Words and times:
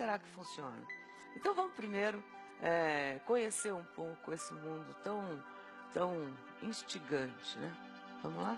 será 0.00 0.18
que 0.18 0.26
funciona? 0.30 0.82
Então 1.36 1.54
vamos 1.54 1.74
primeiro 1.74 2.24
é, 2.62 3.20
conhecer 3.26 3.70
um 3.70 3.84
pouco 3.94 4.32
esse 4.32 4.50
mundo 4.54 4.96
tão, 5.04 5.22
tão 5.92 6.34
instigante, 6.62 7.58
né? 7.58 7.70
Vamos 8.22 8.42
lá? 8.42 8.56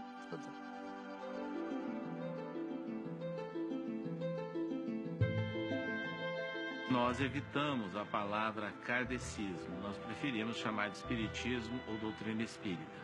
Nós 6.88 7.20
evitamos 7.20 7.96
a 7.96 8.04
palavra 8.04 8.72
kardecismo, 8.84 9.80
nós 9.82 9.98
preferimos 9.98 10.58
chamar 10.58 10.90
de 10.90 10.98
espiritismo 10.98 11.80
ou 11.88 11.96
doutrina 11.96 12.44
espírita, 12.44 13.00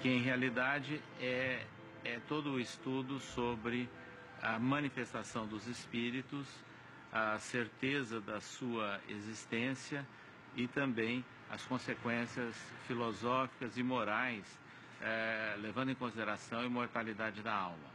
que 0.00 0.08
em 0.08 0.20
realidade 0.20 1.02
é, 1.18 1.66
é 2.04 2.20
todo 2.28 2.52
o 2.52 2.60
estudo 2.60 3.18
sobre 3.18 3.88
a 4.40 4.56
manifestação 4.56 5.48
dos 5.48 5.66
espíritos, 5.66 6.46
a 7.16 7.38
certeza 7.38 8.20
da 8.20 8.40
sua 8.40 9.00
existência 9.08 10.06
e 10.54 10.68
também 10.68 11.24
as 11.50 11.64
consequências 11.64 12.54
filosóficas 12.86 13.78
e 13.78 13.82
morais, 13.82 14.44
é, 15.00 15.56
levando 15.58 15.90
em 15.90 15.94
consideração 15.94 16.60
a 16.60 16.66
imortalidade 16.66 17.42
da 17.42 17.54
alma. 17.54 17.90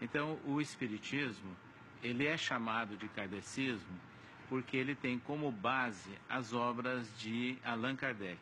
Então, 0.00 0.38
o 0.44 0.60
Espiritismo, 0.60 1.56
ele 2.02 2.26
é 2.26 2.36
chamado 2.36 2.96
de 2.96 3.08
kardecismo 3.08 4.00
porque 4.48 4.76
ele 4.76 4.94
tem 4.94 5.18
como 5.18 5.50
base 5.50 6.10
as 6.28 6.52
obras 6.52 7.08
de 7.18 7.56
Allan 7.64 7.96
Kardec, 7.96 8.40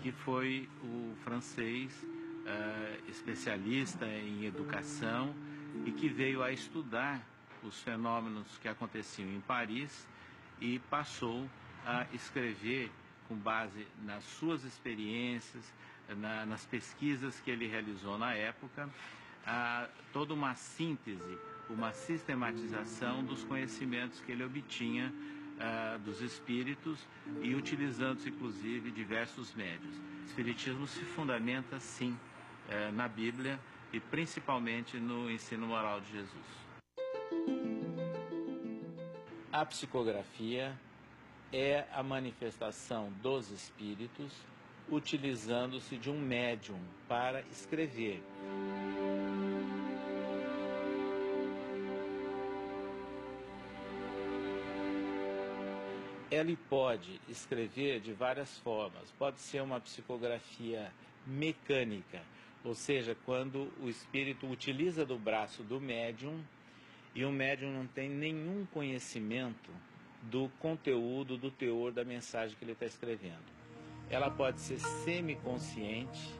que 0.00 0.10
foi 0.10 0.68
o 0.82 1.14
francês 1.24 2.06
é, 2.46 2.98
especialista 3.08 4.06
em 4.06 4.44
educação 4.44 5.34
e 5.84 5.92
que 5.92 6.08
veio 6.08 6.42
a 6.42 6.50
estudar 6.50 7.22
os 7.66 7.80
fenômenos 7.82 8.58
que 8.58 8.68
aconteciam 8.68 9.28
em 9.30 9.40
Paris 9.40 10.06
e 10.60 10.78
passou 10.90 11.48
a 11.84 12.06
escrever 12.12 12.90
com 13.26 13.36
base 13.36 13.86
nas 14.02 14.24
suas 14.24 14.64
experiências, 14.64 15.72
na, 16.16 16.46
nas 16.46 16.64
pesquisas 16.64 17.38
que 17.40 17.50
ele 17.50 17.66
realizou 17.66 18.18
na 18.18 18.34
época, 18.34 18.88
a, 19.46 19.88
toda 20.12 20.32
uma 20.32 20.54
síntese, 20.54 21.38
uma 21.68 21.92
sistematização 21.92 23.22
dos 23.24 23.44
conhecimentos 23.44 24.20
que 24.20 24.32
ele 24.32 24.44
obtinha 24.44 25.12
a, 25.60 25.98
dos 25.98 26.20
espíritos 26.20 27.06
e 27.42 27.54
utilizando 27.54 28.26
inclusive 28.26 28.90
diversos 28.90 29.54
médios. 29.54 29.94
O 29.96 30.24
espiritismo 30.26 30.86
se 30.86 31.04
fundamenta 31.04 31.78
sim 31.80 32.18
eh, 32.68 32.90
na 32.92 33.08
Bíblia 33.08 33.58
e 33.92 33.98
principalmente 33.98 34.98
no 34.98 35.30
ensino 35.30 35.66
moral 35.66 36.00
de 36.00 36.12
Jesus. 36.12 36.67
A 39.52 39.64
psicografia 39.64 40.78
é 41.52 41.84
a 41.92 42.02
manifestação 42.02 43.10
dos 43.22 43.50
espíritos 43.50 44.32
utilizando-se 44.90 45.96
de 45.96 46.10
um 46.10 46.18
médium 46.18 46.78
para 47.08 47.42
escrever. 47.50 48.22
Ele 56.30 56.56
pode 56.68 57.20
escrever 57.28 58.00
de 58.00 58.12
várias 58.12 58.58
formas. 58.58 59.10
Pode 59.18 59.40
ser 59.40 59.62
uma 59.62 59.80
psicografia 59.80 60.92
mecânica, 61.26 62.22
ou 62.62 62.74
seja, 62.74 63.16
quando 63.24 63.72
o 63.82 63.88
espírito 63.88 64.46
utiliza 64.46 65.04
do 65.04 65.18
braço 65.18 65.62
do 65.62 65.80
médium 65.80 66.42
e 67.18 67.24
o 67.24 67.32
médium 67.32 67.72
não 67.72 67.84
tem 67.84 68.08
nenhum 68.08 68.64
conhecimento 68.66 69.72
do 70.22 70.48
conteúdo, 70.60 71.36
do 71.36 71.50
teor 71.50 71.90
da 71.90 72.04
mensagem 72.04 72.56
que 72.56 72.64
ele 72.64 72.70
está 72.70 72.86
escrevendo. 72.86 73.42
Ela 74.08 74.30
pode 74.30 74.60
ser 74.60 74.78
semiconsciente, 74.78 76.32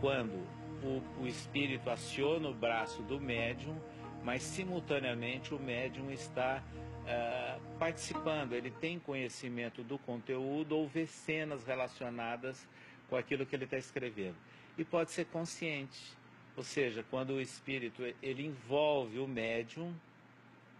quando 0.00 0.46
o, 0.84 1.02
o 1.22 1.26
espírito 1.26 1.90
aciona 1.90 2.48
o 2.48 2.54
braço 2.54 3.02
do 3.02 3.20
médium, 3.20 3.76
mas 4.22 4.44
simultaneamente 4.44 5.52
o 5.52 5.58
médium 5.58 6.08
está 6.12 6.62
uh, 6.62 7.60
participando, 7.76 8.52
ele 8.52 8.70
tem 8.70 9.00
conhecimento 9.00 9.82
do 9.82 9.98
conteúdo 9.98 10.76
ou 10.76 10.86
vê 10.86 11.04
cenas 11.04 11.64
relacionadas 11.64 12.64
com 13.10 13.16
aquilo 13.16 13.44
que 13.44 13.56
ele 13.56 13.64
está 13.64 13.76
escrevendo. 13.76 14.36
E 14.78 14.84
pode 14.84 15.10
ser 15.10 15.24
consciente, 15.24 16.16
ou 16.56 16.62
seja, 16.62 17.04
quando 17.10 17.30
o 17.30 17.40
espírito 17.40 18.04
ele 18.22 18.46
envolve 18.46 19.18
o 19.18 19.26
médium 19.26 19.92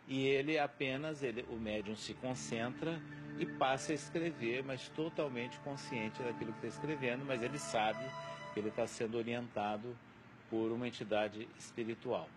e 0.06 0.26
ele 0.26 0.58
apenas, 0.58 1.22
ele, 1.22 1.44
o 1.48 1.56
médium 1.56 1.96
se 1.96 2.14
concentra 2.14 3.00
e 3.38 3.46
passa 3.46 3.92
a 3.92 3.94
escrever, 3.94 4.62
mas 4.62 4.88
totalmente 4.88 5.58
consciente 5.60 6.22
daquilo 6.22 6.52
que 6.52 6.66
está 6.66 6.68
escrevendo, 6.68 7.24
mas 7.24 7.42
ele 7.42 7.58
sabe 7.58 8.04
que 8.52 8.60
ele 8.60 8.68
está 8.68 8.86
sendo 8.86 9.16
orientado 9.16 9.96
por 10.50 10.70
uma 10.70 10.86
entidade 10.86 11.48
espiritual. 11.58 12.28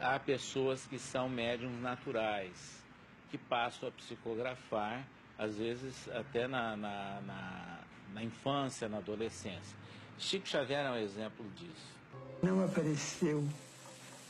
Há 0.00 0.20
pessoas 0.20 0.86
que 0.86 0.98
são 0.98 1.28
médiums 1.28 1.80
naturais, 1.80 2.84
que 3.30 3.36
passam 3.36 3.88
a 3.88 3.92
psicografar, 3.92 5.04
às 5.36 5.56
vezes 5.56 6.08
até 6.10 6.46
na, 6.46 6.76
na, 6.76 7.20
na, 7.22 7.80
na 8.14 8.22
infância, 8.22 8.88
na 8.88 8.98
adolescência. 8.98 9.76
Chico 10.18 10.46
Xavier 10.46 10.86
é 10.86 10.90
um 10.90 10.96
exemplo 10.96 11.44
disso. 11.56 11.96
Não 12.42 12.64
apareceu 12.64 13.46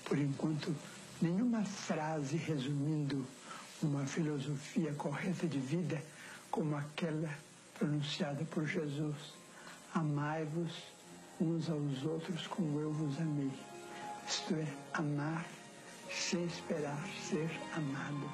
por 0.06 0.18
enquanto, 0.18 0.74
nenhuma 1.20 1.64
frase 1.64 2.36
resumindo 2.36 3.26
uma 3.82 4.06
filosofia 4.06 4.92
correta 4.94 5.46
de 5.46 5.58
vida 5.58 6.02
como 6.50 6.76
aquela 6.76 7.28
pronunciada 7.76 8.44
por 8.44 8.66
Jesus. 8.66 9.34
Amai-vos 9.92 10.72
uns 11.40 11.68
aos 11.68 12.04
outros 12.04 12.46
como 12.46 12.80
eu 12.80 12.92
vos 12.92 13.20
amei. 13.20 13.50
Isto 14.28 14.54
é, 14.54 14.66
amar 14.94 15.44
sem 16.10 16.44
esperar 16.44 17.04
ser 17.28 17.50
amado. 17.74 18.30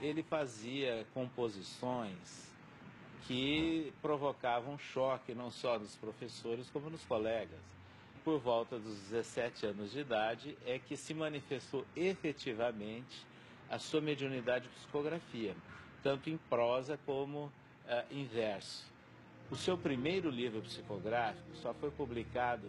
Ele 0.00 0.22
fazia 0.22 1.04
composições 1.12 2.46
que 3.26 3.92
provocavam 4.00 4.78
choque 4.78 5.34
não 5.34 5.50
só 5.50 5.78
nos 5.78 5.96
professores 5.96 6.70
como 6.70 6.88
nos 6.88 7.02
colegas 7.04 7.58
por 8.26 8.40
volta 8.40 8.76
dos 8.76 8.98
17 9.02 9.66
anos 9.66 9.92
de 9.92 10.00
idade, 10.00 10.58
é 10.66 10.80
que 10.80 10.96
se 10.96 11.14
manifestou 11.14 11.86
efetivamente 11.94 13.24
a 13.70 13.78
sua 13.78 14.00
mediunidade 14.00 14.64
de 14.64 14.74
psicografia, 14.74 15.54
tanto 16.02 16.28
em 16.28 16.36
prosa 16.36 16.98
como 17.06 17.44
uh, 17.44 17.52
em 18.10 18.24
verso. 18.24 18.84
O 19.48 19.54
seu 19.54 19.78
primeiro 19.78 20.28
livro 20.28 20.60
psicográfico 20.62 21.54
só 21.54 21.72
foi 21.74 21.88
publicado 21.92 22.68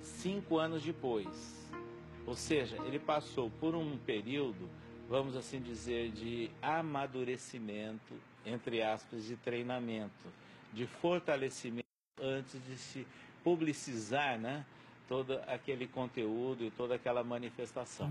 cinco 0.00 0.56
anos 0.58 0.82
depois. 0.82 1.70
Ou 2.26 2.34
seja, 2.34 2.78
ele 2.86 2.98
passou 2.98 3.50
por 3.50 3.74
um 3.74 3.98
período, 3.98 4.66
vamos 5.10 5.36
assim 5.36 5.60
dizer, 5.60 6.10
de 6.10 6.50
amadurecimento, 6.62 8.14
entre 8.46 8.82
aspas, 8.82 9.26
de 9.26 9.36
treinamento, 9.36 10.32
de 10.72 10.86
fortalecimento 10.86 11.84
antes 12.18 12.58
de 12.64 12.78
se 12.78 13.06
publicizar, 13.44 14.38
né? 14.38 14.64
Todo 15.08 15.40
aquele 15.46 15.86
conteúdo 15.86 16.64
e 16.64 16.70
toda 16.70 16.94
aquela 16.96 17.22
manifestação. 17.22 18.10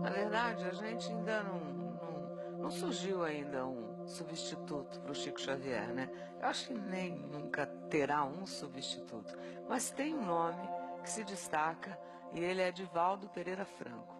Na 0.00 0.10
verdade, 0.10 0.64
a 0.64 0.72
gente 0.72 1.10
ainda 1.10 1.42
não, 1.42 1.58
não, 1.58 2.58
não 2.58 2.70
surgiu 2.70 3.24
ainda 3.24 3.66
um 3.66 4.06
substituto 4.06 5.00
para 5.00 5.10
o 5.10 5.14
Chico 5.14 5.40
Xavier, 5.40 5.92
né? 5.92 6.08
Eu 6.40 6.48
acho 6.48 6.68
que 6.68 6.74
nem 6.74 7.16
nunca 7.16 7.66
terá 7.88 8.24
um 8.24 8.46
substituto, 8.46 9.34
mas 9.68 9.90
tem 9.90 10.14
um 10.14 10.26
nome 10.26 10.83
que 11.04 11.10
se 11.10 11.22
destaca 11.22 11.98
e 12.32 12.40
ele 12.40 12.62
é 12.62 12.68
Edivaldo 12.68 13.28
Pereira 13.28 13.66
Franco. 13.66 14.16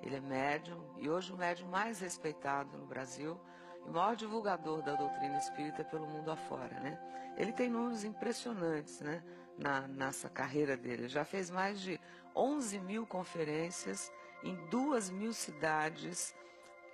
Ele 0.00 0.16
é 0.16 0.20
médium 0.20 0.80
e 0.96 1.10
hoje 1.10 1.32
o 1.32 1.36
médium 1.36 1.68
mais 1.68 1.98
respeitado 1.98 2.78
no 2.78 2.86
Brasil 2.86 3.38
e 3.84 3.90
maior 3.90 4.14
divulgador 4.14 4.80
da 4.82 4.94
doutrina 4.94 5.36
espírita 5.36 5.84
pelo 5.84 6.06
mundo 6.06 6.30
afora, 6.30 6.78
né? 6.78 6.96
Ele 7.36 7.52
tem 7.52 7.68
números 7.68 8.04
impressionantes, 8.04 9.00
né? 9.00 9.22
Na, 9.58 9.88
nessa 9.88 10.28
carreira 10.28 10.76
dele. 10.76 11.02
Ele 11.02 11.08
já 11.08 11.24
fez 11.24 11.50
mais 11.50 11.80
de 11.80 12.00
11 12.36 12.78
mil 12.78 13.04
conferências 13.04 14.12
em 14.44 14.54
duas 14.68 15.10
mil 15.10 15.32
cidades 15.32 16.32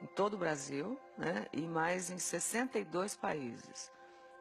em 0.00 0.06
todo 0.06 0.34
o 0.34 0.38
Brasil, 0.38 0.98
né? 1.18 1.46
E 1.52 1.60
mais 1.60 2.10
em 2.10 2.18
62 2.18 3.14
países. 3.14 3.92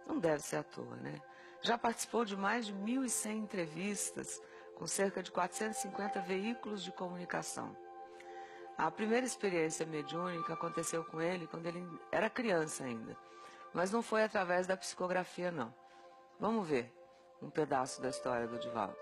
Não 0.07 0.17
deve 0.17 0.41
ser 0.41 0.55
à 0.57 0.63
toa, 0.63 0.95
né? 0.95 1.21
Já 1.61 1.77
participou 1.77 2.23
de 2.23 2.38
mais 2.38 2.65
de 2.65 2.73
1.100 2.73 3.35
entrevistas 3.35 4.41
com 4.75 4.88
cerca 4.88 5.22
de 5.22 5.31
450 5.31 6.22
veículos 6.22 6.84
de 6.84 6.92
comunicação. 6.92 7.75
A 8.78 8.90
primeira 8.90 9.25
experiência 9.25 9.86
mediúnica 9.86 10.54
aconteceu 10.54 11.04
com 11.06 11.22
ele 11.22 11.48
quando 11.48 11.68
ele 11.68 11.88
era 12.12 12.30
criança 12.30 12.84
ainda, 12.84 13.16
mas 13.74 13.92
não 13.92 14.02
foi 14.02 14.24
através 14.24 14.66
da 14.66 14.75
psicografia, 14.75 15.52
não. 15.52 15.74
Vamos 16.40 16.68
ver 16.68 16.92
um 17.42 17.50
pedaço 17.50 18.02
da 18.02 18.10
história 18.10 18.48
do 18.48 18.58
Divaldo. 18.58 18.98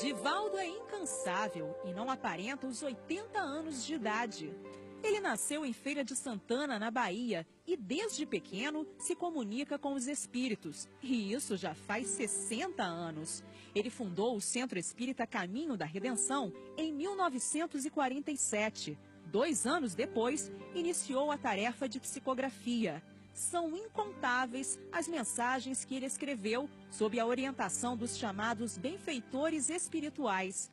Divaldo 0.00 0.58
é 0.58 0.66
incansável 0.66 1.78
e 1.84 1.92
não 1.92 2.10
aparenta 2.10 2.66
os 2.66 2.82
80 2.82 3.38
anos 3.38 3.84
de 3.84 3.94
idade. 3.94 4.56
Ele 5.02 5.18
nasceu 5.18 5.66
em 5.66 5.72
Feira 5.72 6.04
de 6.04 6.14
Santana, 6.14 6.78
na 6.78 6.90
Bahia, 6.90 7.44
e 7.66 7.76
desde 7.76 8.24
pequeno 8.24 8.86
se 8.98 9.16
comunica 9.16 9.76
com 9.76 9.94
os 9.94 10.06
espíritos. 10.06 10.88
E 11.02 11.32
isso 11.32 11.56
já 11.56 11.74
faz 11.74 12.06
60 12.08 12.84
anos. 12.84 13.42
Ele 13.74 13.90
fundou 13.90 14.36
o 14.36 14.40
Centro 14.40 14.78
Espírita 14.78 15.26
Caminho 15.26 15.76
da 15.76 15.84
Redenção 15.84 16.52
em 16.76 16.92
1947. 16.92 18.96
Dois 19.26 19.66
anos 19.66 19.94
depois, 19.94 20.52
iniciou 20.74 21.32
a 21.32 21.38
tarefa 21.38 21.88
de 21.88 21.98
psicografia. 21.98 23.02
São 23.34 23.76
incontáveis 23.76 24.78
as 24.92 25.08
mensagens 25.08 25.84
que 25.84 25.96
ele 25.96 26.06
escreveu 26.06 26.70
sob 26.90 27.18
a 27.18 27.26
orientação 27.26 27.96
dos 27.96 28.16
chamados 28.16 28.78
benfeitores 28.78 29.68
espirituais. 29.68 30.70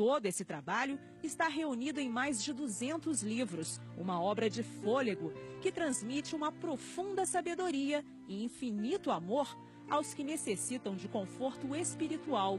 Todo 0.00 0.24
esse 0.24 0.46
trabalho 0.46 0.98
está 1.22 1.46
reunido 1.46 2.00
em 2.00 2.08
mais 2.08 2.42
de 2.42 2.54
200 2.54 3.22
livros, 3.22 3.78
uma 3.98 4.18
obra 4.18 4.48
de 4.48 4.62
fôlego 4.62 5.30
que 5.60 5.70
transmite 5.70 6.34
uma 6.34 6.50
profunda 6.50 7.26
sabedoria 7.26 8.02
e 8.26 8.42
infinito 8.42 9.10
amor 9.10 9.54
aos 9.90 10.14
que 10.14 10.24
necessitam 10.24 10.96
de 10.96 11.06
conforto 11.06 11.76
espiritual. 11.76 12.58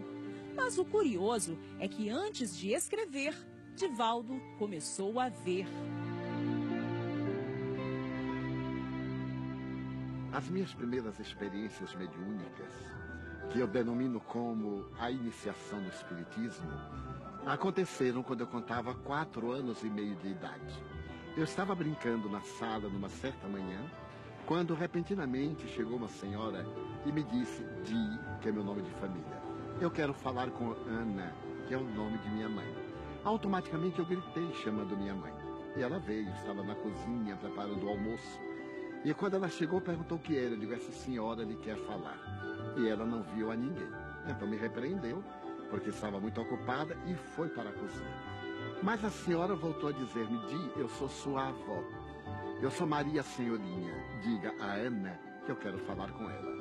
Mas 0.55 0.77
o 0.77 0.85
curioso 0.85 1.57
é 1.79 1.87
que 1.87 2.11
antes 2.11 2.55
de 2.55 2.73
escrever, 2.73 3.35
Divaldo 3.75 4.39
começou 4.59 5.19
a 5.19 5.27
ver. 5.29 5.65
As 10.31 10.47
minhas 10.47 10.75
primeiras 10.75 11.19
experiências 11.19 11.95
mediúnicas, 11.95 12.71
que 13.51 13.57
eu 13.57 13.67
denomino 13.67 14.19
como 14.19 14.85
a 14.99 15.09
iniciação 15.09 15.81
no 15.81 15.89
Espiritismo, 15.89 16.69
aconteceram 17.45 18.21
quando 18.23 18.41
eu 18.41 18.47
contava 18.47 18.93
quatro 18.93 19.51
anos 19.51 19.83
e 19.83 19.89
meio 19.89 20.15
de 20.15 20.29
idade. 20.29 20.83
Eu 21.35 21.43
estava 21.43 21.73
brincando 21.73 22.29
na 22.29 22.41
sala 22.41 22.89
numa 22.89 23.09
certa 23.09 23.47
manhã, 23.47 23.79
quando 24.45 24.73
repentinamente 24.73 25.67
chegou 25.67 25.97
uma 25.97 26.07
senhora 26.07 26.65
e 27.05 27.11
me 27.11 27.23
disse, 27.23 27.63
Di, 27.83 28.19
que 28.41 28.49
é 28.49 28.51
meu 28.51 28.63
nome 28.63 28.81
de 28.81 28.91
família, 28.91 29.41
eu 29.79 29.89
quero 29.89 30.13
falar 30.13 30.49
com 30.51 30.71
Ana, 30.87 31.33
que 31.67 31.73
é 31.73 31.77
o 31.77 31.83
nome 31.83 32.17
de 32.19 32.29
minha 32.29 32.49
mãe. 32.49 32.75
Automaticamente 33.23 33.99
eu 33.99 34.05
gritei 34.05 34.53
chamando 34.63 34.97
minha 34.97 35.13
mãe. 35.13 35.31
E 35.75 35.81
ela 35.81 35.99
veio, 35.99 36.29
estava 36.31 36.63
na 36.63 36.75
cozinha 36.75 37.35
preparando 37.37 37.85
o 37.85 37.89
almoço. 37.89 38.39
E 39.05 39.13
quando 39.13 39.35
ela 39.35 39.47
chegou, 39.47 39.79
perguntou 39.79 40.17
o 40.17 40.21
que 40.21 40.37
era. 40.37 40.53
Eu 40.53 40.57
digo, 40.57 40.73
essa 40.73 40.91
senhora 40.91 41.43
lhe 41.43 41.55
quer 41.55 41.77
falar. 41.85 42.17
E 42.77 42.89
ela 42.89 43.05
não 43.05 43.23
viu 43.23 43.51
a 43.51 43.55
ninguém. 43.55 43.87
Então 44.27 44.47
me 44.47 44.57
repreendeu 44.57 45.23
porque 45.71 45.89
estava 45.89 46.19
muito 46.19 46.39
ocupada 46.39 46.95
e 47.07 47.15
foi 47.15 47.47
para 47.49 47.69
a 47.69 47.73
cozinha. 47.73 48.31
Mas 48.83 49.03
a 49.03 49.09
senhora 49.09 49.55
voltou 49.55 49.89
a 49.89 49.91
dizer-me, 49.93 50.37
Di, 50.47 50.79
eu 50.79 50.89
sou 50.89 51.09
sua 51.09 51.47
avó. 51.47 51.83
Eu 52.61 52.69
sou 52.69 52.85
Maria 52.85 53.23
Senhorinha. 53.23 53.93
Diga 54.21 54.53
a 54.59 54.73
Ana 54.73 55.19
que 55.45 55.51
eu 55.51 55.55
quero 55.55 55.79
falar 55.79 56.11
com 56.11 56.29
ela. 56.29 56.51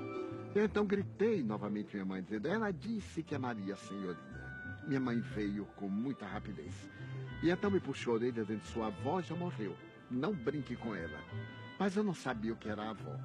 Eu 0.55 0.65
então 0.65 0.87
gritei 0.87 1.43
novamente 1.43 1.95
minha 1.95 2.05
mãe, 2.05 2.23
dizendo, 2.23 2.49
ela 2.49 2.71
disse 2.71 3.23
que 3.23 3.35
é 3.35 3.39
Maria 3.39 3.77
Senhorinha. 3.77 4.41
Minha 4.87 5.01
mãe 5.01 5.21
veio 5.21 5.67
com 5.77 5.89
muita 5.89 6.25
rapidez. 6.25 6.75
E 7.43 7.51
então 7.51 7.71
me 7.71 7.81
puxou 7.81 8.15
a 8.15 8.17
orelha, 8.17 8.43
dizendo, 8.43 8.63
sua 8.63 8.87
avó 8.87 9.21
já 9.21 9.35
morreu. 9.35 9.77
Não 10.11 10.33
brinque 10.33 10.77
com 10.77 10.95
ela. 10.95 11.19
Mas 11.79 11.97
eu 11.97 12.05
não 12.05 12.15
sabia 12.15 12.53
o 12.53 12.57
que 12.57 12.69
era 12.69 12.91
avó. 12.91 13.17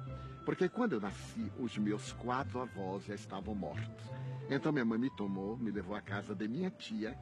Porque 0.44 0.68
quando 0.68 0.94
eu 0.94 1.00
nasci, 1.00 1.52
os 1.58 1.76
meus 1.76 2.12
quatro 2.12 2.60
avós 2.60 3.04
já 3.04 3.14
estavam 3.14 3.54
mortos. 3.54 4.10
Então 4.48 4.72
minha 4.72 4.84
mãe 4.84 4.98
me 4.98 5.10
tomou, 5.10 5.56
me 5.56 5.70
levou 5.70 5.96
à 5.96 6.00
casa 6.00 6.34
de 6.34 6.46
minha 6.46 6.70
tia. 6.70 7.16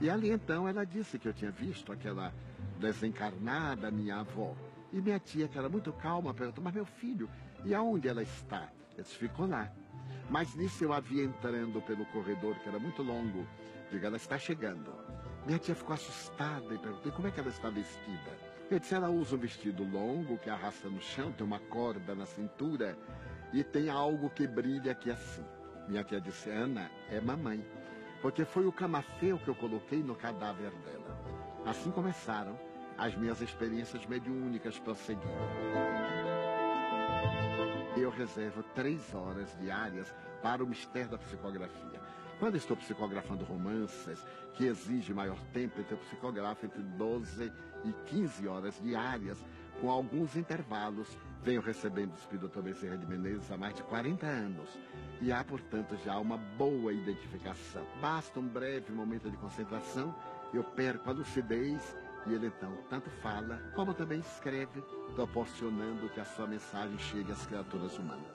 E 0.00 0.08
ali 0.08 0.30
então 0.30 0.68
ela 0.68 0.84
disse 0.84 1.18
que 1.18 1.28
eu 1.28 1.32
tinha 1.32 1.50
visto 1.50 1.92
aquela 1.92 2.32
desencarnada 2.78 3.90
minha 3.90 4.16
avó. 4.16 4.54
E 4.92 5.00
minha 5.00 5.18
tia, 5.18 5.48
que 5.48 5.58
era 5.58 5.68
muito 5.68 5.92
calma, 5.92 6.32
perguntou, 6.32 6.62
mas 6.62 6.74
meu 6.74 6.86
filho, 6.86 7.28
e 7.64 7.74
aonde 7.74 8.08
ela 8.08 8.22
está? 8.22 8.68
Eu 8.96 9.02
disse, 9.02 9.16
ficou 9.16 9.46
lá. 9.46 9.70
Mas 10.30 10.54
nisso 10.54 10.84
eu 10.84 10.92
a 10.92 11.00
vi 11.00 11.22
entrando 11.22 11.82
pelo 11.82 12.06
corredor, 12.06 12.54
que 12.60 12.68
era 12.68 12.78
muito 12.78 13.02
longo. 13.02 13.46
Diga, 13.90 14.06
ela 14.06 14.16
está 14.16 14.38
chegando. 14.38 14.92
Minha 15.46 15.58
tia 15.58 15.74
ficou 15.74 15.94
assustada 15.94 16.74
e 16.74 16.78
perguntou, 16.78 17.12
como 17.12 17.28
é 17.28 17.30
que 17.30 17.40
ela 17.40 17.50
está 17.50 17.68
vestida? 17.68 18.38
Eu 18.70 18.78
disse, 18.78 18.94
ela 18.94 19.10
usa 19.10 19.36
um 19.36 19.38
vestido 19.38 19.84
longo 19.84 20.38
que 20.38 20.48
arrasta 20.48 20.88
no 20.88 21.00
chão, 21.00 21.30
tem 21.32 21.46
uma 21.46 21.58
corda 21.58 22.14
na 22.14 22.24
cintura 22.24 22.96
e 23.52 23.62
tem 23.62 23.90
algo 23.90 24.30
que 24.30 24.46
brilha 24.46 24.92
aqui 24.92 25.10
assim. 25.10 25.44
Minha 25.88 26.02
tia 26.02 26.20
disse, 26.20 26.50
Ana, 26.50 26.90
é 27.10 27.20
mamãe. 27.20 27.64
Porque 28.22 28.44
foi 28.44 28.66
o 28.66 28.72
camafeu 28.72 29.38
que 29.38 29.48
eu 29.48 29.54
coloquei 29.54 30.02
no 30.02 30.14
cadáver 30.14 30.70
dela. 30.70 31.18
Assim 31.66 31.90
começaram 31.90 32.58
as 32.96 33.14
minhas 33.14 33.40
experiências 33.40 34.06
mediúnicas 34.06 34.78
prosseguindo. 34.78 35.28
Eu 37.96 38.10
reservo 38.10 38.62
três 38.74 39.14
horas 39.14 39.56
diárias 39.60 40.14
para 40.42 40.64
o 40.64 40.66
mistério 40.66 41.10
da 41.10 41.18
psicografia. 41.18 42.00
Quando 42.38 42.56
estou 42.56 42.76
psicografando 42.76 43.44
romances, 43.44 44.24
que 44.54 44.66
exige 44.66 45.14
maior 45.14 45.38
tempo, 45.52 45.80
então 45.80 45.96
eu 45.96 46.04
psicografo 46.04 46.66
entre 46.66 46.82
12 46.82 47.52
e 47.84 47.92
15 48.06 48.48
horas 48.48 48.80
diárias, 48.82 49.38
com 49.80 49.90
alguns 49.90 50.34
intervalos. 50.36 51.16
Venho 51.44 51.60
recebendo 51.60 52.12
o 52.12 52.14
Espírito 52.14 52.48
Dr. 52.48 52.62
Bezerra 52.62 52.96
de 52.96 53.06
Menezes 53.06 53.50
há 53.50 53.56
mais 53.58 53.74
de 53.74 53.82
40 53.82 54.24
anos. 54.24 54.78
E 55.20 55.30
há, 55.30 55.44
portanto, 55.44 55.94
já 56.02 56.18
uma 56.18 56.38
boa 56.38 56.90
identificação. 56.90 57.86
Basta 58.00 58.40
um 58.40 58.48
breve 58.48 58.90
momento 58.90 59.30
de 59.30 59.36
concentração, 59.36 60.14
eu 60.54 60.64
perco 60.64 61.10
a 61.10 61.12
lucidez 61.12 61.94
e 62.26 62.32
ele 62.32 62.46
então 62.46 62.74
tanto 62.88 63.10
fala 63.20 63.58
como 63.74 63.92
também 63.92 64.20
escreve, 64.20 64.82
proporcionando 65.14 66.08
que 66.08 66.20
a 66.20 66.24
sua 66.24 66.46
mensagem 66.46 66.96
chegue 66.98 67.30
às 67.30 67.44
criaturas 67.46 67.98
humanas. 67.98 68.34